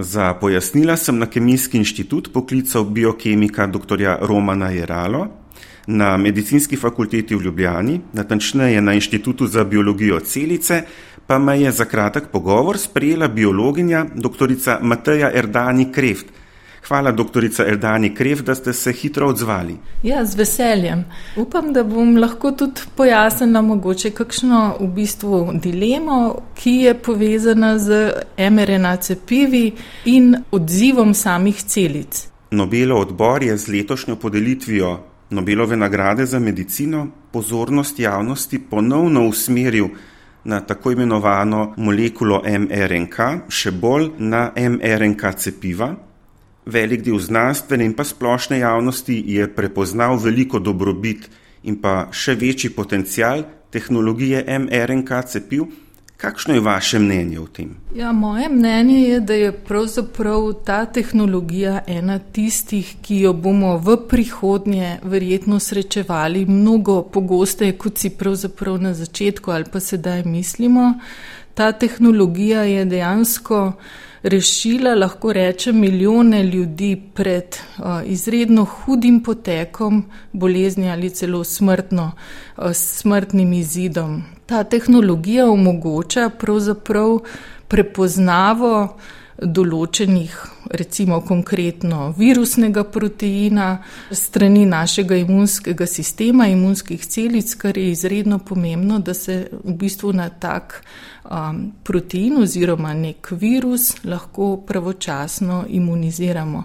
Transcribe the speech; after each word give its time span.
Za 0.00 0.34
pojasnila 0.34 0.96
sem 0.96 1.18
na 1.18 1.26
Kemijski 1.26 1.76
inštitut 1.76 2.32
poklical 2.32 2.84
biokemika 2.84 3.66
dr. 3.66 4.16
Romana 4.20 4.70
Jeralo 4.70 5.26
na 5.86 6.16
medicinski 6.16 6.76
fakulteti 6.76 7.36
v 7.36 7.42
Ljubljani, 7.42 8.00
natančneje 8.12 8.80
na 8.80 8.94
Inštitutu 8.94 9.46
za 9.46 9.64
biologijo 9.64 10.20
celice, 10.20 10.82
pa 11.26 11.38
me 11.38 11.60
je 11.60 11.72
za 11.72 11.84
kratek 11.84 12.30
pogovor 12.32 12.78
sprejela 12.78 13.28
biologinja 13.28 14.06
dr. 14.14 14.54
Mateja 14.80 15.30
Erdani 15.34 15.92
Kreft. 15.92 16.26
Hvala, 16.88 17.12
doktorica 17.12 17.66
Erdani 17.66 18.14
Kreft, 18.14 18.44
da 18.44 18.54
ste 18.54 18.72
se 18.72 18.92
hitro 18.92 19.28
odzvali. 19.28 19.76
Ja, 20.02 20.24
z 20.24 20.34
veseljem. 20.34 21.04
Upam, 21.36 21.72
da 21.72 21.84
bom 21.84 22.16
lahko 22.16 22.52
tudi 22.52 22.80
pojasnila 22.96 23.62
mogoče 23.62 24.10
kakšno 24.10 24.76
v 24.80 24.88
bistvu 24.94 25.50
dilemo, 25.62 26.38
ki 26.54 26.70
je 26.70 26.94
povezana 26.94 27.78
z 27.78 28.12
mRNA 28.50 28.96
cepivi 28.96 29.72
in 30.04 30.34
odzivom 30.50 31.14
samih 31.14 31.62
celic. 31.62 32.26
Nobelov 32.50 33.00
odbor 33.00 33.42
je 33.42 33.56
z 33.56 33.68
letošnjo 33.68 34.16
podelitvijo 34.16 34.98
Nobelove 35.30 35.76
nagrade 35.76 36.26
za 36.26 36.38
medicino 36.38 37.08
pozornost 37.32 37.98
javnosti 37.98 38.58
ponovno 38.70 39.28
usmeril 39.28 39.86
na 40.44 40.60
tako 40.60 40.90
imenovano 40.92 41.74
molekulo 41.76 42.42
mRNK, 42.58 43.18
še 43.48 43.70
bolj 43.70 44.08
na 44.18 44.50
mRNK 44.56 45.34
cepiva. 45.36 45.94
Velik 46.70 47.02
del 47.02 47.18
znanstvene 47.18 47.84
in 47.84 47.94
pa 47.98 48.04
splošne 48.04 48.60
javnosti 48.62 49.16
je 49.26 49.48
prepoznal 49.54 50.18
veliko 50.22 50.58
dobrobit 50.58 51.28
in 51.62 51.80
pa 51.82 52.08
še 52.12 52.34
večji 52.38 52.70
potencial 52.76 53.44
tehnologije 53.70 54.44
mRNK 54.58 55.24
cepiv. 55.26 55.70
Kakšno 56.20 56.54
je 56.54 56.60
vaše 56.60 56.98
mnenje 56.98 57.38
o 57.40 57.46
tem? 57.46 57.70
Ja, 57.96 58.12
moje 58.12 58.48
mnenje 58.48 58.98
je, 59.00 59.20
da 59.20 59.34
je 59.34 59.52
pravzaprav 59.52 60.52
ta 60.66 60.84
tehnologija 60.84 61.78
ena 61.86 62.18
tistih, 62.18 62.90
ki 63.02 63.22
jo 63.22 63.32
bomo 63.32 63.78
v 63.78 63.96
prihodnje 64.08 64.98
verjetno 65.02 65.58
srečevali 65.58 66.44
mnogo 66.44 67.02
pogosteje, 67.02 67.78
kot 67.78 67.98
si 67.98 68.10
pravzaprav 68.10 68.76
na 68.82 68.92
začetku 68.94 69.50
ali 69.50 69.64
pa 69.72 69.80
sedaj 69.80 70.22
mislimo. 70.24 70.92
Ta 71.54 71.72
tehnologija 71.72 72.62
je 72.68 72.84
dejansko 72.84 73.72
rešila, 74.22 74.94
lahko 74.94 75.32
rečem, 75.32 75.80
milijone 75.80 76.42
ljudi 76.42 77.02
pred 77.14 77.56
uh, 77.78 77.84
izredno 78.04 78.64
hudim 78.64 79.22
potekom 79.22 80.04
bolezni 80.32 80.90
ali 80.90 81.10
celo 81.10 81.44
smrtno, 81.44 82.12
uh, 82.56 82.64
smrtnim 82.72 83.52
izidom. 83.52 84.22
Ta 84.46 84.64
tehnologija 84.64 85.50
omogoča 85.50 86.30
pravzaprav 86.38 87.18
prepoznavo 87.68 88.98
določenih, 89.40 90.34
recimo 90.76 91.20
konkretno 91.24 92.10
virusnega 92.18 92.84
proteina 92.92 93.68
strani 94.12 94.66
našega 94.68 95.16
imunskega 95.16 95.86
sistema, 95.88 96.46
imunskih 96.52 97.06
celic, 97.06 97.54
kar 97.56 97.78
je 97.78 97.90
izredno 97.90 98.38
pomembno, 98.38 98.98
da 99.00 99.14
se 99.14 99.46
v 99.52 99.76
bistvu 99.80 100.12
na 100.12 100.28
tak 100.28 100.82
um, 101.24 101.62
protein 101.84 102.36
oziroma 102.42 102.92
nek 102.94 103.32
virus 103.32 103.94
lahko 104.04 104.56
pravočasno 104.66 105.64
imuniziramo. 105.68 106.64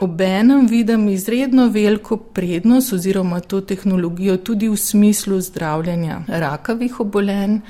Obenem 0.00 0.66
vidim 0.66 1.08
izredno 1.08 1.68
veliko 1.68 2.16
prednost 2.16 2.92
oziroma 2.92 3.40
to 3.40 3.60
tehnologijo 3.60 4.36
tudi 4.36 4.68
v 4.68 4.76
smislu 4.76 5.40
zdravljenja 5.40 6.22
rakavih 6.28 7.00
obolenj. 7.00 7.60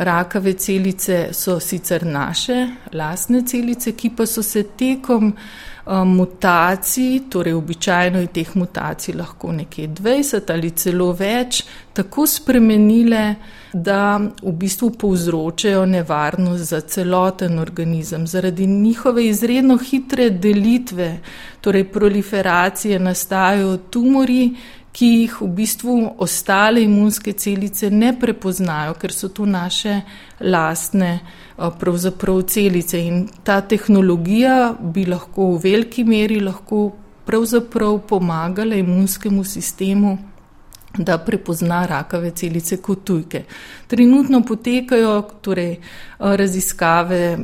Rakave 0.00 0.54
celice 0.56 1.28
so 1.32 1.58
sicer 1.60 2.06
naše 2.06 2.66
lastne 2.92 3.42
celice, 3.46 3.92
ki 3.92 4.10
pa 4.16 4.24
so 4.26 4.42
se 4.42 4.62
tekom 4.62 5.26
um, 5.86 6.14
mutacij, 6.16 7.20
torej 7.28 7.52
običajno 7.52 8.20
je 8.20 8.30
teh 8.32 8.54
mutacij 8.56 9.14
lahko 9.14 9.52
nekje 9.52 9.88
20 9.88 10.52
ali 10.52 10.70
celo 10.70 11.10
več, 11.12 11.64
tako 11.92 12.24
spremenile, 12.26 13.34
da 13.72 14.16
v 14.42 14.52
bistvu 14.56 14.90
povzročajo 14.98 15.84
nevarnost 15.86 16.64
za 16.64 16.80
celoten 16.80 17.58
organizem. 17.58 18.26
Zaradi 18.26 18.66
njihove 18.66 19.26
izredno 19.26 19.76
hitre 19.76 20.30
delitve, 20.30 21.18
torej 21.60 21.84
proliferacije, 21.92 22.98
nastajajo 22.98 23.76
tumori, 23.76 24.54
ki 24.92 25.06
jih 25.06 25.36
v 25.40 25.48
bistvu 25.54 25.96
ostale 26.18 26.82
imunske 26.82 27.32
celice 27.32 27.90
ne 27.90 28.10
prepoznajo, 28.20 28.94
ker 28.98 29.12
so 29.12 29.28
to 29.28 29.46
naše 29.46 30.00
lastne 30.40 31.20
pravzaprav 31.56 32.42
celice. 32.50 32.98
In 32.98 33.28
ta 33.44 33.60
tehnologija 33.60 34.74
bi 34.80 35.06
lahko 35.06 35.52
v 35.54 35.62
veliki 35.62 36.04
meri 36.04 36.40
lahko 36.40 36.90
pravzaprav 37.26 38.00
pomagala 38.08 38.74
imunskemu 38.74 39.44
sistemu, 39.44 40.18
da 40.98 41.18
prepozna 41.22 41.84
rakave 41.86 42.32
celice 42.34 42.80
kot 42.82 43.04
tujke. 43.06 43.44
Trenutno 43.86 44.42
potekajo 44.42 45.22
torej, 45.42 45.76
raziskave 46.18 47.38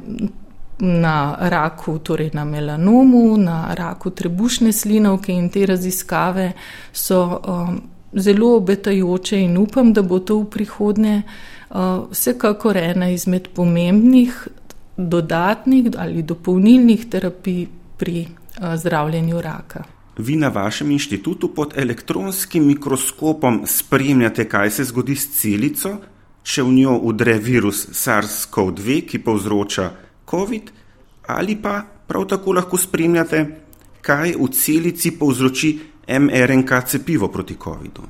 na 0.79 1.37
raku, 1.41 1.99
torej 1.99 2.31
na 2.35 2.45
melanomu, 2.45 3.37
na 3.37 3.75
raku 3.75 4.11
trebušne 4.11 4.73
slinovke 4.73 5.33
in 5.33 5.49
te 5.51 5.67
raziskave 5.67 6.53
so 6.93 7.21
um, 7.25 7.81
zelo 8.13 8.57
obetajoče 8.57 9.41
in 9.41 9.57
upam, 9.59 9.93
da 9.93 10.03
bo 10.03 10.19
to 10.19 10.39
v 10.41 10.51
prihodnje 10.51 11.23
uh, 11.23 12.05
vsekakor 12.11 12.77
ena 12.77 13.09
izmed 13.11 13.49
pomembnih 13.55 14.49
dodatnih 14.97 15.91
ali 15.99 16.23
dopolnilnih 16.23 17.07
terapij 17.11 17.67
pri 17.97 18.27
uh, 18.27 18.77
zdravljenju 18.77 19.41
raka. 19.41 19.85
Vi 20.19 20.37
na 20.37 20.49
vašem 20.49 20.91
inštitutu 20.91 21.55
pod 21.55 21.73
elektronskim 21.77 22.67
mikroskopom 22.67 23.63
spremljate, 23.67 24.49
kaj 24.49 24.71
se 24.71 24.85
zgodi 24.85 25.17
s 25.17 25.41
celico, 25.41 25.97
če 26.43 26.63
v 26.63 26.73
njo 26.73 26.95
udre 27.03 27.35
virus 27.39 27.89
SARS-CoV-2, 27.93 29.03
ki 29.09 29.19
povzroča 29.19 29.91
COVID, 30.31 30.71
ali 31.27 31.57
pa 31.63 31.83
prav 32.07 32.27
tako 32.27 32.53
lahko 32.53 32.79
spremljate, 32.79 33.47
kaj 34.01 34.35
v 34.39 34.49
celici 34.55 35.11
povzroči 35.19 35.79
mRNK 36.07 36.85
cepivo 36.87 37.29
proti 37.29 37.57
COVID-u. 37.65 38.03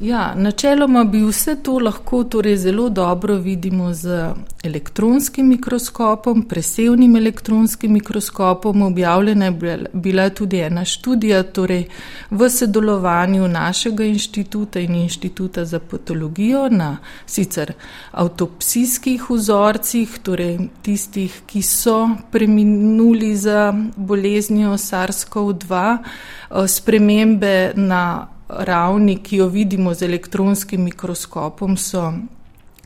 Ja, 0.00 0.34
načeloma 0.34 1.04
bi 1.04 1.24
vse 1.26 1.56
to 1.62 1.78
lahko 1.78 2.24
torej 2.24 2.56
zelo 2.56 2.88
dobro 2.88 3.34
vidimo 3.34 3.94
z 3.94 4.30
elektronskim 4.64 5.48
mikroskopom, 5.48 6.42
presevnim 6.42 7.16
elektronskim 7.16 7.92
mikroskopom. 7.92 8.82
Objavljena 8.82 9.44
je 9.44 9.78
bila 9.92 10.30
tudi 10.30 10.60
ena 10.60 10.84
študija 10.84 11.42
torej 11.42 11.88
v 12.30 12.50
sodelovanju 12.50 13.48
našega 13.48 14.04
inštituta 14.04 14.80
in 14.80 14.94
inštituta 14.94 15.64
za 15.64 15.80
patologijo 15.80 16.68
na 16.68 16.96
sicer 17.26 17.72
avtopsijskih 18.10 19.30
vzorcih, 19.30 20.18
torej 20.22 20.58
tistih, 20.82 21.42
ki 21.46 21.62
so 21.62 22.08
preminuli 22.30 23.36
za 23.36 23.74
boleznijo 23.96 24.72
SARS-CoV-2, 24.78 25.98
eh, 25.98 26.68
spremembe 26.68 27.72
na 27.74 28.37
ravni, 28.48 29.18
ki 29.22 29.36
jo 29.36 29.48
vidimo 29.48 29.94
z 29.94 30.08
elektronskim 30.08 30.84
mikroskopom, 30.84 31.76
so 31.76 32.12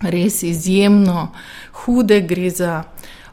res 0.02 0.42
izjemno 0.42 1.30
hude. 1.82 2.20
Gre 2.20 2.50
za 2.50 2.82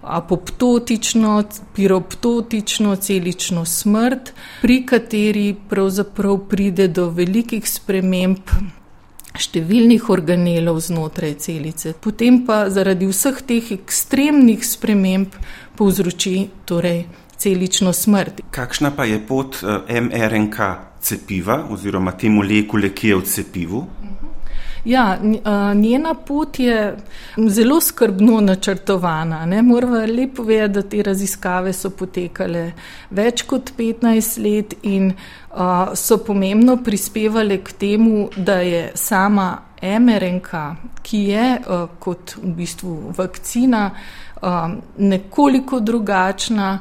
apoptotično, 0.02 1.44
piroptotično 1.76 2.96
celično 2.96 3.66
smrt, 3.66 4.34
pri 4.62 4.84
kateri 4.86 5.56
pravzaprav 5.70 6.38
pride 6.50 6.88
do 6.88 7.10
velikih 7.10 7.68
sprememb. 7.68 8.54
Številnih 9.40 10.10
organelov 10.10 10.80
znotraj 10.84 11.36
celice, 11.44 11.94
potem 11.94 12.42
pa 12.48 12.64
zaradi 12.74 13.08
vseh 13.08 13.38
teh 13.46 13.70
ekstremnih 13.76 14.66
sprememb 14.66 15.36
povzroči 15.80 16.50
torej 16.68 17.06
celično 17.40 17.94
smrt. 17.94 18.42
Kakšna 18.52 18.92
pa 18.96 19.08
je 19.08 19.19
pot 19.28 19.62
eh, 19.63 20.02
mRNK 20.02 20.60
cepiva 21.02 21.63
oziroma 21.72 22.12
te 22.12 22.30
molekule, 22.30 22.94
ki 22.94 23.13
je 23.13 23.16
v 23.16 23.25
cepivu? 23.25 23.86
Ja, 24.86 25.18
njena 25.75 26.13
pot 26.13 26.60
je 26.60 26.98
zelo 27.48 27.81
skrbno 27.81 28.42
načrtovana. 28.42 29.62
Moramo 29.63 29.96
lepo 29.96 30.36
povedati, 30.36 30.74
da 30.74 30.81
te 30.81 31.04
raziskave 31.04 31.74
so 31.74 31.90
potekale 31.90 32.72
več 33.10 33.44
kot 33.44 33.74
15 33.78 34.40
let 34.44 34.75
in 34.84 35.12
so 35.96 36.18
pomembno 36.24 36.78
prispevale 36.84 37.58
k 37.63 37.75
temu, 37.80 38.30
da 38.38 38.62
je 38.63 38.92
sama 38.96 39.58
MRNK, 39.81 40.56
ki 41.04 41.24
je 41.24 41.46
kot 42.00 42.36
v 42.38 42.54
bistvu 42.56 43.13
vakcina, 43.18 43.90
um, 44.41 44.81
nekoliko 44.97 45.80
drugačna 45.80 46.80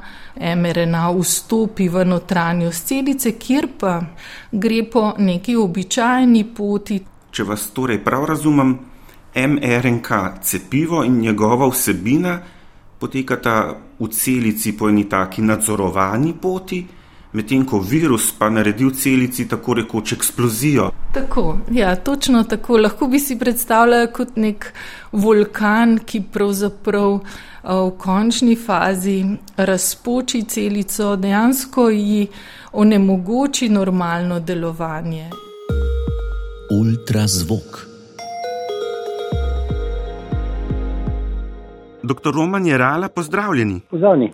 mRNA 0.57 1.11
vstopi 1.21 1.89
v 1.89 2.05
notranjost 2.05 2.87
celice, 2.87 3.33
kjer 3.39 3.69
pa 3.79 4.01
gre 4.53 4.85
po 4.93 5.13
neki 5.19 5.57
običajni 5.57 6.45
poti. 6.55 7.01
Če 7.31 7.45
vas 7.45 7.71
torej 7.75 8.03
prav 8.05 8.25
razumem, 8.25 8.79
mRNK 9.35 10.11
cepivo 10.43 11.05
in 11.05 11.21
njegova 11.21 11.69
vsebina 11.69 12.39
potekata 12.99 13.75
v 13.99 14.09
celici 14.09 14.73
po 14.73 14.89
eni 14.89 15.09
taki 15.09 15.43
nadzorovani 15.43 16.35
poti, 16.41 16.87
medtem 17.33 17.65
ko 17.67 17.79
virus 17.81 18.33
pa 18.39 18.49
naredi 18.51 18.85
v 18.85 18.93
celici 18.97 19.49
tako 19.49 19.75
rekoč 19.75 20.13
eksplozijo. 20.13 20.91
Tako, 21.15 21.59
ja, 21.73 21.97
točno 21.97 22.45
tako. 22.45 22.77
Lahko 22.77 23.07
bi 23.07 23.21
si 23.21 23.39
predstavljali 23.39 24.13
kot 24.13 24.37
nek 24.37 24.73
vulkan, 25.13 25.99
ki 25.99 26.23
pravzaprav 26.33 27.19
v 27.65 27.91
končni 27.99 28.57
fazi 28.57 29.25
razpoči 29.57 30.43
celico, 30.49 31.17
dejansko 31.17 31.89
ji 31.91 32.27
onemogoči 32.73 33.69
normalno 33.69 34.41
delovanje. 34.41 35.31
Ultrazvok. 36.71 37.87
Doktor 42.03 42.35
Roman 42.35 42.67
Jerala, 42.67 43.09
pozdravljeni. 43.09 43.81
Pozdravljeni. 43.91 44.33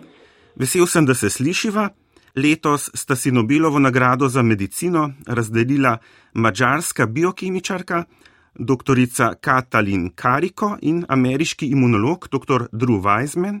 Vesel 0.55 0.85
sem, 0.87 1.05
da 1.05 1.13
se 1.13 1.29
slišiva. 1.29 1.89
Letos 2.35 2.91
sta 2.93 3.15
si 3.15 3.31
Nobelovo 3.31 3.79
nagrado 3.79 4.27
za 4.29 4.41
medicino 4.41 5.13
razdelila 5.27 5.97
mačarska 6.33 7.05
biokemičarka 7.05 8.03
dr. 8.55 8.97
Katalin 9.41 10.09
Kariko 10.15 10.77
in 10.81 11.05
ameriški 11.07 11.65
imunolog 11.65 12.27
dr. 12.31 12.67
Drew 12.71 13.01
Weizmann. 13.01 13.59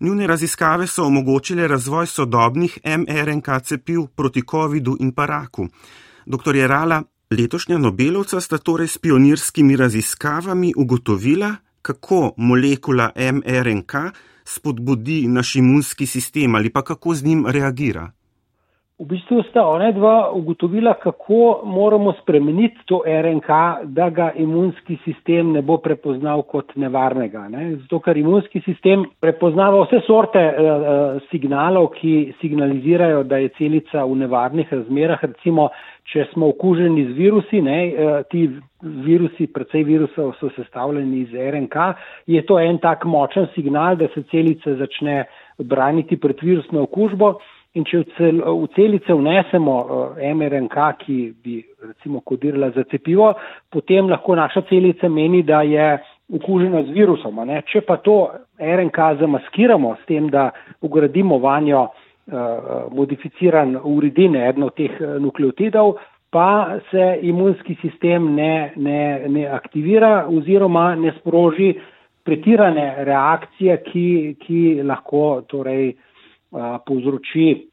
Njune 0.00 0.26
raziskave 0.26 0.86
so 0.86 1.04
omogočile 1.04 1.68
razvoj 1.68 2.06
sodobnih 2.06 2.78
mRNK 2.84 3.48
cepiv 3.62 4.06
proti 4.16 4.42
COVID-u 4.50 4.96
in 5.00 5.12
paraku. 5.12 5.68
Dr. 6.26 6.56
Jerala, 6.56 7.02
letošnja 7.30 7.78
Nobelovca 7.78 8.40
sta 8.40 8.58
torej 8.58 8.88
s 8.88 8.98
pionirskimi 8.98 9.76
raziskavami 9.76 10.72
ugotovila, 10.76 11.54
kako 11.86 12.34
molekula 12.36 13.12
mRNK 13.16 13.92
spodbudi 14.44 15.28
naš 15.28 15.56
imunski 15.56 16.06
sistem 16.06 16.54
ali 16.54 16.70
pa 16.70 16.82
kako 16.82 17.14
z 17.14 17.24
njim 17.24 17.46
reagira. 17.46 18.12
V 18.96 19.04
bistvu 19.04 19.42
sta 19.50 19.60
ona 19.68 19.90
dva 19.92 20.30
ugotovila, 20.32 20.94
kako 20.96 21.60
moramo 21.68 22.14
spremeniti 22.22 22.80
to 22.88 23.02
RNK, 23.04 23.48
da 23.92 24.08
ga 24.10 24.30
imunski 24.32 24.96
sistem 25.04 25.50
ne 25.52 25.60
bo 25.62 25.76
prepoznal 25.84 26.40
kot 26.48 26.72
nevarnega. 26.80 27.42
Ne? 27.52 27.64
Zato, 27.82 27.98
ker 28.00 28.16
imunski 28.16 28.62
sistem 28.64 29.02
prepoznava 29.20 29.82
vse 29.82 30.00
sorte 30.06 30.40
uh, 30.40 31.18
signalov, 31.28 31.90
ki 31.98 32.14
signalizirajo, 32.40 33.20
da 33.28 33.36
je 33.42 33.50
celica 33.58 34.06
v 34.08 34.16
nevarnih 34.22 34.72
razmerah. 34.72 35.26
Recimo, 35.28 35.68
če 36.08 36.24
smo 36.30 36.48
okuženi 36.54 37.04
z 37.10 37.18
virusi, 37.18 37.60
ne, 37.60 37.76
uh, 37.90 38.14
ti 38.32 38.46
virusi, 38.80 39.50
predvsej 39.52 39.84
virusov 39.90 40.32
so 40.40 40.48
sestavljeni 40.56 41.20
iz 41.26 41.36
RNK, 41.36 41.84
je 42.32 42.40
to 42.48 42.56
en 42.64 42.80
tak 42.80 43.04
močen 43.04 43.50
signal, 43.52 44.00
da 44.00 44.08
se 44.16 44.24
celica 44.32 44.72
začne 44.80 45.26
braniti 45.60 46.16
pred 46.16 46.40
virusno 46.40 46.88
okužbo. 46.88 47.34
In 47.76 47.84
če 47.84 48.00
v, 48.00 48.06
cel, 48.16 48.40
v 48.40 48.68
celice 48.72 49.12
vnesemo 49.12 49.76
uh, 49.84 50.20
mRNK, 50.32 50.76
ki 51.02 51.16
bi 51.44 51.58
recimo 51.84 52.22
kodirala 52.24 52.70
za 52.72 52.86
cepivo, 52.88 53.34
potem 53.72 54.08
lahko 54.08 54.36
naša 54.38 54.64
celica 54.70 55.10
meni, 55.12 55.42
da 55.44 55.60
je 55.66 55.90
okužena 56.32 56.82
z 56.88 56.94
virusom. 56.96 57.42
Če 57.68 57.84
pa 57.86 57.98
to 58.02 58.16
RNK 58.56 59.10
zamaskiramo 59.20 59.94
s 60.00 60.08
tem, 60.08 60.30
da 60.32 60.48
ugradimo 60.80 61.38
vanjo 61.38 61.84
uh, 61.86 62.88
modificiran 62.96 63.76
uridin, 63.84 64.38
eno 64.40 64.72
od 64.72 64.78
teh 64.80 64.96
uh, 64.96 65.18
nukleotidov, 65.22 65.98
pa 66.32 66.78
se 66.90 67.18
imunski 67.22 67.76
sistem 67.82 68.32
ne, 68.34 68.72
ne, 68.76 69.28
ne 69.28 69.44
aktivira 69.52 70.26
oziroma 70.28 70.94
ne 70.96 71.12
sproži 71.20 71.74
pretirane 72.26 73.04
reakcije, 73.04 73.76
ki, 73.86 74.08
ki 74.42 74.60
lahko 74.82 75.42
torej, 75.48 75.92
povzroči 76.86 77.66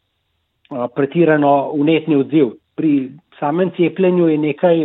pretirano 0.95 1.71
unetni 1.73 2.15
odziv. 2.15 2.53
Pri 2.75 3.11
samem 3.39 3.71
cepljenju 3.77 4.27
je 4.27 4.37
nekaj 4.37 4.79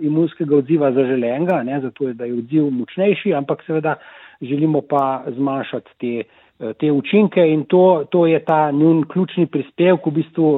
imunskega 0.00 0.56
odziva 0.56 0.92
zaželenega, 0.92 1.62
ne, 1.62 1.80
zato 1.80 2.08
je, 2.08 2.14
da 2.14 2.24
je 2.24 2.38
odziv 2.38 2.70
močnejši, 2.70 3.34
ampak 3.34 3.64
seveda 3.66 3.94
želimo 4.40 4.80
pa 4.80 5.24
zmanjšati 5.36 5.90
te, 6.00 6.22
te 6.80 6.92
učinke 6.92 7.44
in 7.52 7.64
to, 7.64 8.04
to 8.10 8.26
je 8.26 8.40
ta 8.44 8.70
njun 8.70 9.04
ključni 9.08 9.46
prispevek, 9.46 10.06
v 10.06 10.10
bistvu 10.10 10.48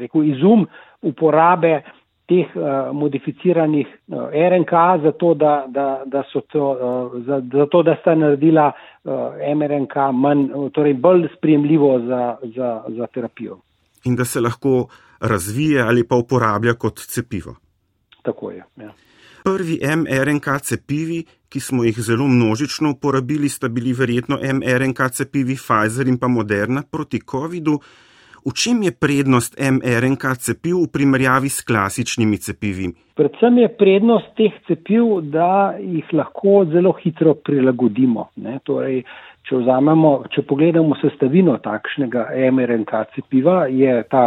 rekel, 0.00 0.24
izum 0.24 0.66
uporabe 1.02 1.82
teh 2.28 2.46
uh, 2.54 2.92
modificiranih 2.96 3.86
uh, 3.86 4.30
RNK, 4.30 4.72
zato 5.02 5.34
da, 5.34 5.64
da, 5.68 6.02
da, 6.06 6.22
to, 6.52 6.70
uh, 6.70 7.24
za, 7.26 7.42
zato 7.52 7.82
da 7.82 7.96
sta 8.00 8.14
naredila 8.14 8.70
uh, 8.72 9.12
MRNK 9.56 9.96
manj, 10.14 10.48
torej 10.72 10.94
bolj 10.94 11.28
sprejemljivo 11.36 11.98
za, 12.06 12.36
za, 12.56 12.82
za 12.88 13.06
terapijo. 13.06 13.58
In 14.04 14.16
da 14.16 14.24
se 14.24 14.40
lahko 14.40 14.86
razvije 15.20 15.82
ali 15.82 16.08
pa 16.08 16.16
uporablja 16.16 16.74
kot 16.74 16.98
cepivo. 16.98 17.54
Tako 18.22 18.50
je. 18.50 18.64
Ja. 18.76 18.92
Prvi 19.44 19.80
MRNK 19.96 20.46
cepivi, 20.62 21.24
ki 21.48 21.60
smo 21.60 21.84
jih 21.84 21.98
zelo 22.00 22.28
množično 22.28 22.90
uporabili, 22.90 23.48
sta 23.48 23.68
bili 23.68 23.92
verjetno 23.92 24.38
MRNK 24.38 25.10
cepivi 25.12 25.56
Pfizer 25.56 26.08
in 26.08 26.18
pa 26.18 26.28
Moderna 26.28 26.82
proti 26.90 27.20
COVID-u. 27.30 27.80
V 28.42 28.52
čem 28.58 28.82
je 28.82 28.90
prednost 28.90 29.54
mRNK 29.54 30.24
cepiv 30.42 30.82
v 30.82 30.90
primerjavi 30.90 31.48
s 31.48 31.62
klasičnimi 31.62 32.38
cepivi? 32.42 32.90
Predvsem 33.14 33.58
je 33.58 33.68
prednost 33.78 34.32
teh 34.34 34.54
cepiv, 34.66 35.20
da 35.30 35.76
jih 35.78 36.08
lahko 36.10 36.64
zelo 36.72 36.90
hitro 36.98 37.36
prilagodimo. 37.38 38.32
Torej, 38.66 39.04
če, 39.46 39.60
vzamemo, 39.60 40.10
če 40.34 40.42
pogledamo 40.48 40.98
sestavino 40.98 41.54
takšnega 41.62 42.24
mRNK 42.50 43.04
cepiva, 43.14 43.60
je 43.70 43.94
ta 44.10 44.24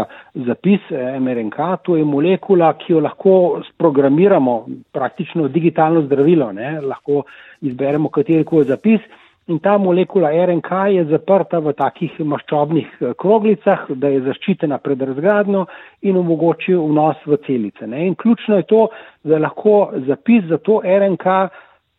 zapis 0.47 0.87
mRNK, 0.93 1.59
to 1.83 1.99
je 1.99 2.07
molekula, 2.07 2.71
ki 2.79 2.95
jo 2.95 3.03
lahko 3.03 3.35
sprogramiramo, 3.73 4.55
praktično 4.95 5.49
digitalno 5.51 6.05
zdravilo, 6.07 6.53
ne? 6.55 6.77
lahko 6.79 7.25
izberemo 7.67 8.13
katerikoli 8.15 8.71
zapis. 8.71 9.03
In 9.47 9.59
ta 9.61 9.77
molekula 9.77 10.31
RNK 10.33 10.69
je 10.89 11.03
zaprta 11.05 11.59
v 11.61 11.75
takih 11.77 12.15
maščobnih 12.17 12.87
eh, 13.01 13.11
kroglicah, 13.21 13.83
da 13.93 14.09
je 14.09 14.23
zaščitena 14.25 14.79
pred 14.81 15.03
razgradnjo 15.05 15.67
in 16.09 16.17
omogoči 16.17 16.73
vnos 16.73 17.19
v 17.29 17.37
celice. 17.45 17.85
Ne? 17.85 18.07
In 18.07 18.15
ključno 18.17 18.57
je 18.57 18.65
to, 18.71 18.79
da 19.21 19.37
lahko 19.37 19.91
zapis 20.07 20.47
za 20.49 20.57
to 20.57 20.79
RNK 20.81 21.27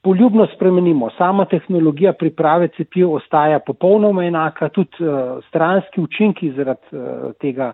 poljubno 0.03 0.47
spremenimo. 0.55 1.11
Sama 1.19 1.45
tehnologija 1.51 2.13
priprave 2.19 2.69
cepiv 2.75 3.13
ostaja 3.15 3.61
popolnoma 3.63 4.25
enaka, 4.27 4.69
tudi 4.69 5.07
uh, 5.07 5.39
stranski 5.49 6.01
učinki 6.03 6.51
zaradi 6.55 6.99
uh, 6.99 7.31
tega 7.43 7.73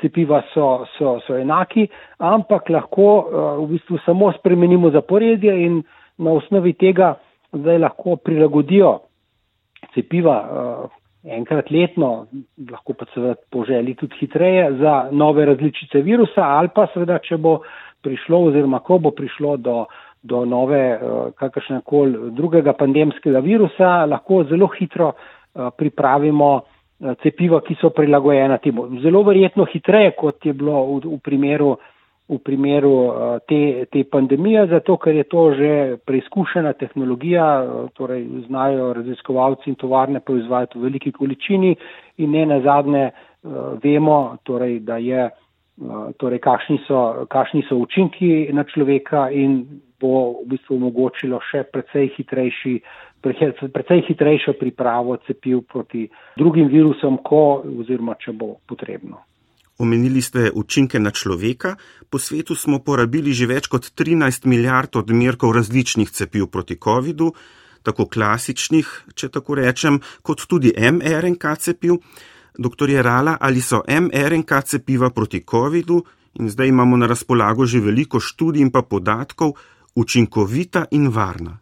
cepiva 0.00 0.42
so, 0.52 0.86
so, 0.96 1.18
so 1.26 1.36
enaki, 1.36 1.86
ampak 2.18 2.68
lahko 2.70 3.08
uh, 3.18 3.44
v 3.60 3.74
bistvu 3.74 4.00
samo 4.06 4.32
spremenimo 4.38 4.90
zaporedje 4.90 5.54
in 5.66 5.82
na 6.18 6.36
osnovi 6.38 6.72
tega 6.72 7.14
zdaj 7.52 7.78
lahko 7.78 8.16
prilagodijo 8.16 8.98
cepiva 9.94 10.36
uh, 10.42 10.90
enkrat 11.36 11.70
letno, 11.70 12.26
lahko 12.70 12.94
pa 12.98 13.06
seveda 13.14 13.34
po 13.50 13.64
želji 13.64 13.94
tudi 13.94 14.16
hitreje 14.20 14.72
za 14.80 15.08
nove 15.12 15.44
različice 15.46 16.02
virusa 16.02 16.42
ali 16.42 16.68
pa 16.74 16.86
seveda, 16.94 17.18
če 17.18 17.36
bo 17.36 17.60
prišlo 18.02 18.40
oziroma 18.48 18.80
ko 18.82 18.98
bo 18.98 19.10
prišlo 19.10 19.56
do, 19.56 19.84
do 20.22 20.44
nove 20.44 20.82
uh, 20.96 21.32
kakršne 21.38 21.80
koli 21.84 22.30
drugega 22.30 22.72
pandemskega 22.72 23.38
virusa, 23.38 24.04
lahko 24.06 24.44
zelo 24.50 24.70
hitro 24.78 25.12
uh, 25.12 25.70
pripravimo 25.76 26.60
cepiva, 27.22 27.58
ki 27.66 27.74
so 27.80 27.90
prilagojena 27.90 28.60
temu. 28.62 28.84
Zelo 29.02 29.24
verjetno 29.26 29.64
hitreje, 29.66 30.12
kot 30.18 30.46
je 30.46 30.52
bilo 30.54 30.84
v, 30.86 31.00
v 31.16 31.18
primeru 31.18 31.72
v 32.32 32.38
primeru 32.44 32.94
eh, 33.06 33.38
te, 33.48 33.60
te 33.92 34.04
pandemije, 34.04 34.66
zato 34.66 34.96
ker 34.96 35.14
je 35.16 35.24
to 35.24 35.44
že 35.58 35.70
preizkušena 36.06 36.72
tehnologija, 36.72 37.46
eh, 37.62 37.86
torej 37.94 38.26
znajo 38.46 38.92
raziskovalci 38.92 39.70
in 39.70 39.76
tovarne 39.76 40.20
proizvajati 40.20 40.78
v 40.78 40.82
veliki 40.82 41.12
količini 41.12 41.76
in 42.16 42.30
ne 42.30 42.46
na 42.46 42.60
zadnje 42.60 43.04
eh, 43.04 43.14
vemo, 43.82 44.36
torej, 44.42 44.80
da 44.80 44.96
je, 44.96 45.30
torej, 46.20 46.38
kakšni, 46.38 46.82
so, 46.86 47.24
kakšni 47.32 47.64
so 47.68 47.78
učinki 47.80 48.52
na 48.52 48.64
človeka 48.64 49.30
in 49.30 49.64
bo 50.00 50.42
v 50.42 50.52
bistvu 50.52 50.76
omogočilo 50.76 51.40
še 51.50 51.64
precej 51.72 52.12
hitrejši 52.16 52.74
precej 53.22 54.02
hitrejšo 54.08 54.52
pripravo 54.58 55.16
cepiv 55.26 55.62
proti 55.72 56.08
drugim 56.36 56.66
virusom, 56.68 57.20
ko 57.22 57.62
oziroma 57.62 58.18
če 58.18 58.34
bo 58.34 58.56
potrebno. 58.66 59.22
Omenili 59.78 60.22
ste 60.22 60.50
učinke 60.54 61.00
na 61.00 61.10
človeka, 61.10 61.76
po 62.10 62.18
svetu 62.18 62.54
smo 62.54 62.78
porabili 62.84 63.32
že 63.32 63.48
več 63.48 63.66
kot 63.72 63.92
13 63.96 64.46
milijard 64.46 64.96
odmerkov 64.96 65.52
različnih 65.56 66.10
cepiv 66.10 66.46
proti 66.46 66.76
COVID-u, 66.76 67.32
tako 67.82 68.06
klasičnih, 68.06 68.86
če 69.14 69.28
tako 69.28 69.56
rečem, 69.58 70.00
kot 70.22 70.44
tudi 70.46 70.74
mRNK 70.76 71.56
cepiv. 71.58 71.98
Doktor 72.52 72.90
Jerala, 72.90 73.38
ali 73.40 73.64
so 73.64 73.80
mRNK 73.88 74.60
cepiva 74.68 75.08
proti 75.10 75.40
COVID-u, 75.40 76.02
in 76.36 76.50
zdaj 76.52 76.68
imamo 76.68 76.96
na 76.96 77.08
razpolago 77.08 77.66
že 77.66 77.80
veliko 77.80 78.20
študij 78.20 78.60
in 78.60 78.70
pa 78.70 78.82
podatkov, 78.82 79.56
učinkovita 79.94 80.86
in 80.92 81.08
varna? 81.08 81.61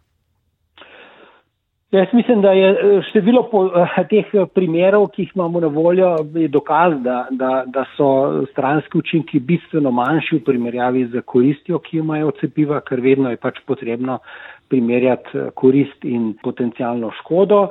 Jaz 1.90 2.06
mislim, 2.12 2.40
da 2.40 2.52
je 2.52 2.70
eh, 2.70 3.02
število 3.11 3.49
po, 3.50 3.64
eh, 3.66 4.04
teh 4.11 4.26
eh, 4.32 4.47
primerov, 4.54 5.09
ki 5.11 5.23
jih 5.23 5.32
imamo 5.35 5.61
na 5.61 5.66
voljo, 5.66 6.16
dokaz, 6.49 6.92
da, 7.02 7.26
da, 7.30 7.64
da 7.66 7.85
so 7.97 8.44
stranski 8.52 8.99
učinki 8.99 9.40
bistveno 9.40 9.90
manjši 9.90 10.37
v 10.37 10.44
primerjavi 10.44 11.04
z 11.11 11.23
koristjo, 11.26 11.78
ki 11.78 11.97
jo 11.97 12.04
imajo 12.04 12.30
cepiva, 12.40 12.78
ker 12.80 13.02
vedno 13.02 13.30
je 13.30 13.40
pač 13.42 13.59
potrebno 13.66 14.20
primerjati 14.68 15.50
korist 15.54 16.04
in 16.04 16.35
potencijalno 16.42 17.11
škodo. 17.18 17.68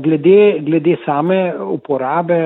Glede, 0.00 0.60
glede 0.60 0.96
same 1.04 1.54
uporabe 1.56 2.38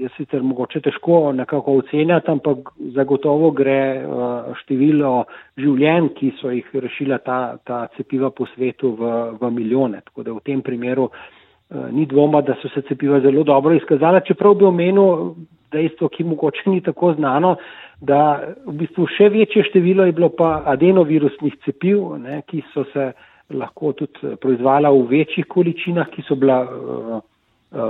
je 0.00 0.08
sicer 0.16 0.42
mogoče 0.42 0.80
težko 0.80 1.32
nekako 1.32 1.76
ocenjati, 1.82 2.30
ampak 2.30 2.72
zagotovo 2.94 3.50
gre 3.56 3.80
uh, 4.00 4.52
število 4.62 5.12
življenj, 5.60 6.08
ki 6.16 6.32
so 6.40 6.52
jih 6.54 6.68
rešila 6.84 7.20
ta, 7.24 7.40
ta 7.66 7.82
cepiva 7.96 8.30
po 8.32 8.46
svetu 8.54 8.94
v, 8.98 9.12
v 9.40 9.50
milijone. 9.54 10.00
Tako 10.08 10.24
da 10.26 10.36
v 10.36 10.44
tem 10.46 10.62
primeru 10.64 11.10
uh, 11.10 11.88
ni 11.92 12.06
dvoma, 12.08 12.42
da 12.46 12.56
so 12.62 12.70
se 12.74 12.82
cepiva 12.88 13.20
zelo 13.20 13.44
dobro 13.44 13.76
izkazala, 13.76 14.24
čeprav 14.26 14.56
bi 14.60 14.68
omenil 14.68 15.34
dejstvo, 15.72 16.08
ki 16.08 16.24
mogoče 16.32 16.64
ni 16.70 16.80
tako 16.86 17.12
znano, 17.18 17.56
da 18.00 18.20
v 18.66 18.78
bistvu 18.80 19.04
še 19.18 19.28
večje 19.30 19.66
število 19.68 20.06
je 20.08 20.14
bilo 20.16 20.30
pa 20.32 20.62
adenovirusnih 20.72 21.60
cepiv, 21.66 22.16
ne, 22.22 22.40
ki 22.48 22.64
so 22.72 22.86
se 22.94 23.10
lahko 23.50 23.92
tudi 23.98 24.36
proizvala 24.40 24.90
v 24.94 25.04
večjih 25.10 25.46
količinah, 25.50 26.08
ki 26.10 26.24
so 26.24 26.38
bila 26.38 26.62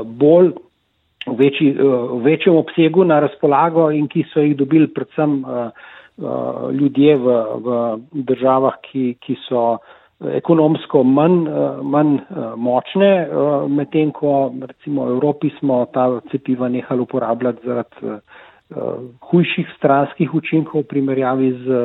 bolj 0.04 0.50
v, 1.26 1.36
večji, 1.36 1.70
eh, 1.70 1.82
v 1.82 2.22
večjem 2.22 2.56
obsegu 2.56 3.04
na 3.04 3.20
razpolago 3.20 3.90
in 3.90 4.08
ki 4.08 4.24
so 4.32 4.40
jih 4.40 4.56
dobili 4.56 4.88
predvsem 4.88 5.44
eh, 5.44 5.70
eh, 6.18 6.72
ljudje 6.72 7.16
v, 7.16 7.26
v 7.64 7.68
državah, 8.12 8.80
ki, 8.82 9.16
ki 9.20 9.36
so 9.48 9.78
ekonomsko 10.20 11.00
manj, 11.02 11.46
manj 11.80 12.18
močne, 12.60 13.24
medtem 13.72 14.10
ko 14.12 14.52
recimo 14.68 15.06
v 15.08 15.14
Evropi 15.16 15.48
smo 15.56 15.86
ta 15.94 16.20
cepiva 16.28 16.68
nehali 16.68 17.00
uporabljati 17.00 17.64
zaradi 17.64 18.18
hujših 19.30 19.70
stranskih 19.78 20.34
učinkov 20.34 20.84
v 20.84 20.90
primerjavi 20.92 21.48
z 21.64 21.80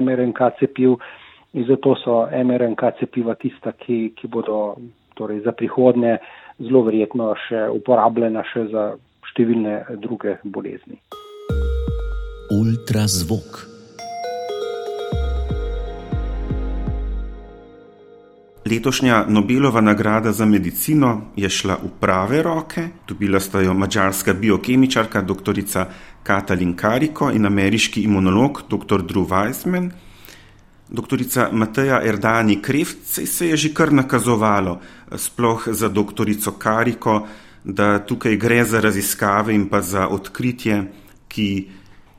MRNK 0.00 0.40
cepiv. 0.62 0.96
In 1.52 1.68
zato 1.68 1.92
so 2.00 2.24
MRNK 2.32 2.96
cepiva 3.04 3.36
tista, 3.36 3.76
ki, 3.76 4.14
ki 4.16 4.32
bodo 4.32 4.80
torej, 5.14 5.44
za 5.44 5.52
prihodne 5.52 6.16
uh, 6.16 6.43
zelo 6.58 6.84
verjetno 6.86 7.32
še 7.48 7.66
uporabljena 7.74 8.44
še 8.52 8.66
za 8.72 8.88
številne 9.32 9.98
druge 10.02 10.38
bolezni. 10.44 11.00
Ultrazvok. 12.54 13.74
Letošnja 18.64 19.24
Nobelova 19.28 19.80
nagrada 19.80 20.32
za 20.32 20.46
medicino 20.48 21.32
je 21.36 21.48
šla 21.50 21.74
v 21.82 21.90
prave 22.00 22.42
roke. 22.42 22.86
Dobila 23.08 23.40
sta 23.40 23.60
jo 23.60 23.74
mačarska 23.74 24.32
biokemičarka 24.32 25.20
dr. 25.20 25.60
Katalin 26.22 26.72
Kariko 26.76 27.28
in 27.30 27.46
ameriški 27.46 28.02
imunolog 28.08 28.62
dr. 28.70 29.04
Drew 29.04 29.26
Weissman. 29.28 29.90
Doktorica 30.88 31.48
Mateja 31.52 32.02
Erdani 32.04 32.62
Krevce 32.62 33.26
se 33.26 33.48
je 33.48 33.56
že 33.56 33.72
kar 33.74 33.92
nakazovalo, 33.92 34.80
sploh 35.16 35.68
za 35.70 35.88
doktorico 35.88 36.52
Kariko, 36.52 37.26
da 37.64 37.98
tukaj 37.98 38.36
gre 38.36 38.64
za 38.64 38.80
raziskave 38.80 39.54
in 39.54 39.68
pa 39.68 39.80
za 39.82 40.08
odkritje, 40.08 40.82
ki 41.28 41.68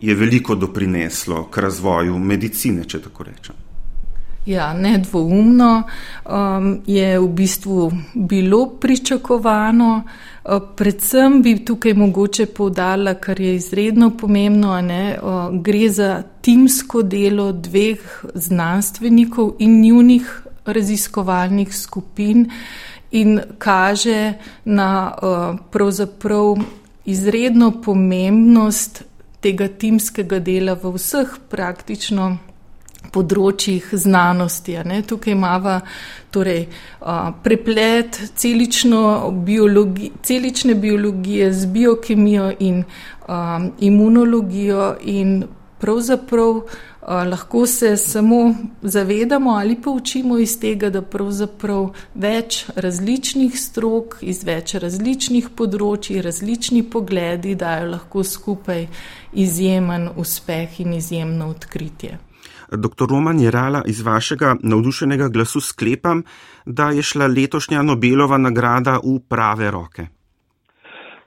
je 0.02 0.16
veliko 0.16 0.56
doprineslo 0.56 1.46
k 1.52 1.62
razvoju 1.62 2.18
medicine, 2.20 2.84
če 2.84 3.02
tako 3.02 3.24
rečem. 3.24 3.56
Ja, 4.46 4.74
nedvoumno 4.74 5.84
um, 5.84 6.82
je 6.86 7.20
v 7.20 7.28
bistvu 7.28 7.92
bilo 8.14 8.68
pričakovano. 8.80 10.04
Uh, 10.44 10.62
predvsem 10.76 11.42
bi 11.42 11.56
tukaj 11.66 11.94
mogoče 11.94 12.46
povdala, 12.46 13.14
kar 13.14 13.42
je 13.42 13.56
izredno 13.56 14.12
pomembno, 14.18 14.82
ne, 14.82 15.18
uh, 15.18 15.50
gre 15.62 15.90
za 15.90 16.24
timsko 16.42 17.02
delo 17.02 17.52
dveh 17.52 18.26
znanstvenikov 18.34 19.56
in 19.60 19.82
njunih 19.82 20.42
raziskovalnih 20.66 21.76
skupin 21.76 22.50
in 23.12 23.42
kaže 23.58 24.34
na 24.66 25.14
uh, 25.22 25.60
pravzaprav 25.72 26.56
izredno 27.06 27.72
pomembnost 27.82 29.04
tega 29.42 29.68
timskega 29.68 30.40
dela 30.40 30.74
v 30.74 30.94
vseh 30.98 31.38
praktično 31.50 32.38
področjih 33.12 33.90
znanosti. 33.94 34.78
Tukaj 35.08 35.34
imamo 35.34 35.80
torej, 36.32 36.68
preplet 37.44 38.22
biologi, 39.46 40.12
celične 40.24 40.76
biologije 40.76 41.54
z 41.54 41.66
biokemijo 41.66 42.52
in 42.60 42.84
um, 43.28 43.72
imunologijo 43.80 44.96
in 45.02 45.44
pravzaprav 45.80 46.62
lahko 47.08 47.66
se 47.68 47.98
samo 47.98 48.56
zavedamo 48.82 49.52
ali 49.52 49.82
pa 49.82 49.90
učimo 49.90 50.38
iz 50.38 50.60
tega, 50.60 50.90
da 50.90 51.02
pravzaprav 51.02 51.90
več 52.16 52.66
različnih 52.76 53.60
strok 53.60 54.18
iz 54.22 54.44
več 54.44 54.74
različnih 54.82 55.50
področji, 55.56 56.22
različni 56.22 56.84
pogledi 56.84 57.56
dajo 57.56 57.92
lahko 57.92 58.24
skupaj 58.24 58.88
izjemen 59.34 60.10
uspeh 60.18 60.80
in 60.82 60.94
izjemno 60.94 61.50
odkritje. 61.50 62.18
Dr. 62.72 63.08
Roman 63.10 63.40
Jerala, 63.40 63.82
iz 63.86 64.02
vašega 64.06 64.56
navdušenega 64.64 65.28
glasu 65.34 65.62
sklepam, 65.62 66.24
da 66.66 66.90
je 66.90 67.02
šla 67.02 67.28
letošnja 67.28 67.82
Nobelova 67.82 68.38
nagrada 68.38 69.00
v 69.04 69.20
prave 69.30 69.72
roke. 69.72 70.08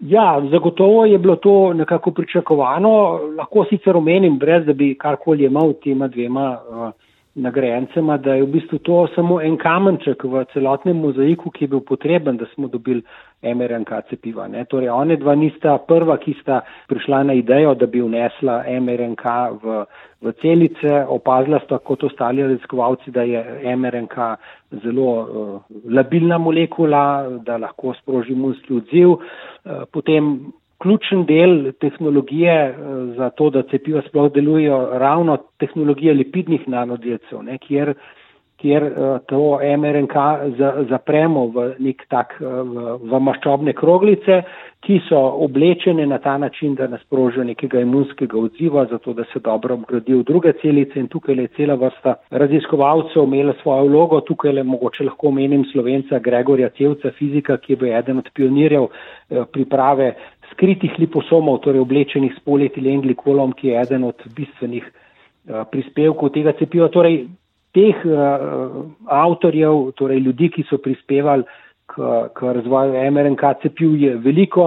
Ja, 0.01 0.43
zagotovo 0.51 1.05
je 1.05 1.19
bilo 1.19 1.37
to 1.37 1.73
nekako 1.75 2.11
pričakovano. 2.11 3.21
Lahko 3.39 3.65
sicer 3.71 3.97
omenim, 3.97 4.39
brez 4.39 4.67
da 4.67 4.73
bi 4.73 4.95
karkoli 4.99 5.45
imel 5.45 5.73
tema 5.85 6.09
dvema 6.09 6.59
uh, 6.71 6.91
nagrajencema, 7.39 8.17
da 8.19 8.35
je 8.35 8.43
v 8.43 8.51
bistvu 8.53 8.79
to 8.87 8.99
samo 9.15 9.41
en 9.41 9.57
kamenček 9.57 10.25
v 10.25 10.45
celotnem 10.53 10.99
mozaiku, 11.03 11.51
ki 11.55 11.65
je 11.65 11.73
bil 11.75 11.81
potreben, 11.87 12.37
da 12.37 12.47
smo 12.55 12.69
dobili 12.69 13.03
MRNK 13.43 13.93
cepiva. 14.11 14.49
Ne? 14.49 14.65
Torej, 14.65 14.91
one 14.91 15.17
dva 15.17 15.35
nista 15.39 15.77
prva, 15.79 16.19
ki 16.19 16.35
sta 16.41 16.61
prišla 16.91 17.23
na 17.31 17.39
idejo, 17.39 17.75
da 17.79 17.87
bi 17.87 18.03
vnesla 18.03 18.63
MRNK 18.81 19.25
v, 19.63 19.81
v 20.27 20.35
celice. 20.43 20.95
Opazila 21.09 21.61
sta 21.65 21.79
kot 21.79 22.05
ostali 22.05 22.43
raziskovalci, 22.43 23.15
da 23.15 23.23
je 23.23 23.45
MRNK 23.77 24.17
zelo 24.85 25.11
uh, 25.11 25.61
labilna 25.87 26.39
molekula, 26.39 27.05
da 27.47 27.57
lahko 27.57 27.95
sproži 28.03 28.35
imunski 28.35 28.75
odziv. 28.83 29.19
Uh, 29.19 29.85
potem 29.93 30.51
ključen 30.83 31.25
del 31.27 31.73
tehnologije 31.81 32.55
eh, 32.69 32.75
za 33.17 33.31
to, 33.31 33.51
da 33.51 33.63
cepiva 33.63 34.03
sploh 34.09 34.33
delujejo, 34.33 34.79
ravno 34.99 35.37
tehnologija 35.59 36.15
lipidnih 36.15 36.69
nanodelcev, 36.69 37.43
ne, 37.43 37.59
kjer, 37.59 37.95
kjer 38.63 38.85
eh, 38.85 39.19
to 39.27 39.59
MRNK 39.79 40.15
zapremo 40.91 41.47
v 41.55 41.69
nek 41.79 42.07
tak, 42.09 42.39
eh, 42.41 42.47
v, 42.47 42.97
v 43.11 43.21
maščobne 43.27 43.75
kroglice, 43.75 44.43
ki 44.87 45.01
so 45.09 45.19
oblečene 45.43 46.05
na 46.07 46.21
ta 46.23 46.37
način, 46.39 46.77
da 46.79 46.87
nas 46.87 47.01
sprožijo 47.03 47.43
nekega 47.45 47.81
imunskega 47.83 48.39
odziva, 48.39 48.85
zato 48.87 49.13
da 49.13 49.25
se 49.33 49.41
dobro 49.43 49.75
obgradijo 49.75 50.23
druge 50.23 50.53
celice 50.63 51.01
in 51.01 51.09
tukaj 51.11 51.35
je 51.35 51.49
cela 51.57 51.75
vrsta 51.75 52.15
raziskovalcev 52.31 53.25
imela 53.27 53.57
svojo 53.63 53.89
vlogo, 53.91 54.21
tukaj 54.21 54.53
le 54.53 54.63
mogoče 54.63 55.09
lahko 55.11 55.33
omenim 55.35 55.65
slovenca 55.73 56.23
Gregorja 56.23 56.71
Cevca, 56.79 57.11
fizika, 57.19 57.57
ki 57.59 57.73
je 57.73 57.77
bil 57.77 57.97
eden 57.99 58.23
od 58.23 58.31
pionirjev 58.35 58.87
priprave 59.53 60.15
skritih 60.53 60.95
liposomov, 60.99 61.61
torej 61.65 61.83
oblečenih 61.83 62.35
s 62.35 62.41
polietilen 62.45 63.03
glikolom, 63.05 63.53
ki 63.53 63.73
je 63.73 63.81
eden 63.83 64.05
od 64.09 64.23
bistvenih 64.37 64.85
uh, 64.85 65.65
prispevkov 65.71 66.33
tega 66.35 66.55
cepiva. 66.59 66.89
Torej, 66.93 67.27
teh 67.77 68.05
uh, 68.07 68.85
avtorjev, 69.07 69.93
torej 69.99 70.23
ljudi, 70.25 70.51
ki 70.57 70.67
so 70.69 70.81
prispevali 70.83 71.47
k, 71.89 72.11
k 72.35 72.55
razvoju 72.59 72.97
MRNK 73.11 73.45
cepiv, 73.63 73.97
je 73.97 74.17
veliko, 74.17 74.67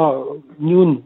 njun 0.60 0.98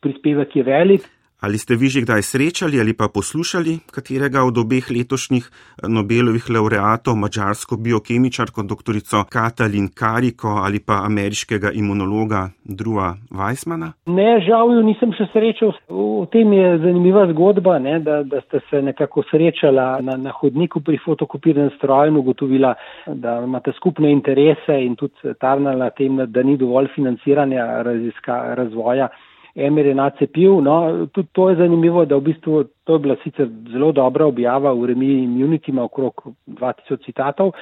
prispevek 0.00 0.56
je 0.56 0.62
velik. 0.62 1.08
Ali 1.38 1.58
ste 1.58 1.78
vi 1.78 1.86
že 1.86 2.02
kdaj 2.02 2.22
srečali 2.22 2.80
ali 2.82 2.98
pa 2.98 3.06
poslušali 3.14 3.94
katerega 3.94 4.42
od 4.42 4.58
obeh 4.58 4.90
letošnjih 4.90 5.44
eh, 5.46 5.86
Nobelovih 5.86 6.50
laureatov, 6.50 7.14
mačarsko 7.14 7.78
biokemičarko 7.78 8.66
dr. 8.66 8.98
Katalin 9.30 9.86
Kariko 9.94 10.58
ali 10.66 10.82
pa 10.82 11.06
ameriškega 11.06 11.70
imunologa 11.78 12.50
Drua 12.64 13.14
Weissmana? 13.30 13.92
Ne, 14.06 14.42
žal 14.42 14.74
jo 14.74 14.82
nisem 14.82 15.14
še 15.14 15.28
srečal. 15.32 15.70
V 15.86 16.26
tem 16.34 16.52
je 16.52 16.74
zanimiva 16.82 17.28
zgodba, 17.30 17.78
ne, 17.78 18.00
da, 18.02 18.24
da 18.26 18.42
ste 18.48 18.58
se 18.70 18.82
nekako 18.82 19.22
srečala 19.30 20.02
na, 20.02 20.18
na 20.18 20.34
hodniku 20.34 20.82
pri 20.82 20.98
fotokopiranem 21.04 21.70
stroju 21.78 22.10
in 22.10 22.18
ugotovila, 22.18 22.74
da 23.06 23.38
imate 23.46 23.72
skupne 23.78 24.10
interese 24.10 24.74
in 24.82 24.98
tudi 24.98 25.38
tarnala 25.38 25.90
tem, 25.94 26.18
da 26.26 26.42
ni 26.42 26.58
dovolj 26.58 26.90
financiranja 26.98 27.82
raziska, 27.86 28.42
razvoja 28.58 29.08
mRNA 29.58 30.10
cepiv. 30.18 30.60
No, 30.62 31.06
tudi 31.12 31.28
to 31.32 31.50
je 31.50 31.56
zanimivo, 31.56 32.04
da 32.04 32.16
v 32.16 32.30
bistvu 32.30 32.64
to 32.84 32.96
je 32.96 32.98
bila 32.98 33.16
sicer 33.24 33.48
zelo 33.72 33.92
dobra 33.92 34.26
objava 34.26 34.72
v 34.72 34.92
Remi 34.92 35.10
Immunity, 35.24 35.70
ima 35.70 35.82
okrog 35.84 36.26
2000 36.46 37.04
citatov. 37.04 37.52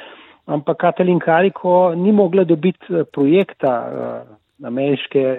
ampak 0.47 0.79
Katalin 0.79 1.19
Kariko 1.19 1.95
ni 1.95 2.13
mogla 2.13 2.45
dobiti 2.45 2.87
projekta 3.13 3.73
ameriške 4.65 5.39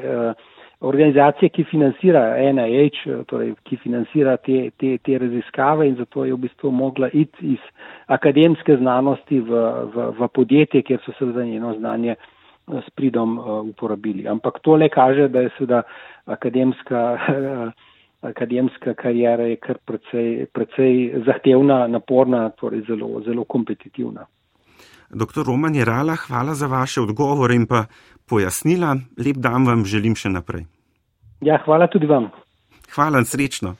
organizacije, 0.79 1.49
ki 1.49 1.63
financira 1.63 2.35
NIH, 2.53 3.23
torej, 3.27 3.53
ki 3.63 3.77
financira 3.81 4.37
te, 4.37 4.69
te, 4.77 4.97
te 4.97 5.17
raziskave 5.17 5.87
in 5.87 5.95
zato 5.97 6.25
je 6.25 6.35
v 6.35 6.41
bistvu 6.45 6.71
mogla 6.71 7.09
iti 7.13 7.53
iz 7.55 7.63
akademske 8.05 8.77
znanosti 8.77 9.39
v, 9.39 9.63
v, 9.95 10.09
v 10.19 10.27
podjetje, 10.33 10.81
kjer 10.81 11.01
so 11.05 11.15
se 11.17 11.31
za 11.31 11.45
njeno 11.45 11.73
znanje 11.79 12.15
s 12.67 12.89
pridom 12.95 13.37
uporabili. 13.69 14.27
Ampak 14.27 14.59
to 14.61 14.75
le 14.75 14.89
kaže, 14.89 15.27
da 15.27 15.45
je 15.45 15.53
seveda 15.57 15.81
akademska 16.25 17.03
akademska 18.21 18.93
karijera 18.93 19.43
je 19.43 19.55
kar 19.55 19.77
precej, 19.85 20.45
precej 20.53 21.23
zahtevna, 21.25 21.87
naporna, 21.87 22.49
torej 22.49 22.81
zelo, 22.87 23.21
zelo 23.25 23.43
kompetitivna. 23.43 24.25
Doktor 25.09 25.45
Roman 25.45 25.75
Jerala, 25.75 26.15
hvala 26.15 26.53
za 26.53 26.67
vaše 26.67 27.01
odgovore 27.01 27.55
in 27.55 27.67
pa 27.67 27.85
pojasnila. 28.29 28.95
Lep 29.17 29.37
dan 29.37 29.65
vam 29.67 29.85
želim 29.85 30.15
še 30.15 30.29
naprej. 30.29 30.65
Ja, 31.41 31.61
hvala 31.65 31.87
tudi 31.87 32.09
vam. 32.09 32.29
Hvala 32.95 33.21
in 33.21 33.25
srečno. 33.25 33.75